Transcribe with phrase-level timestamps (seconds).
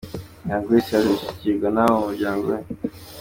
[0.47, 2.59] Young Grace yaje gushyigikirwa n’abo mu muryango we.